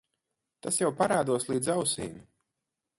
[0.67, 2.21] Tas jau parādos līdz ausīm.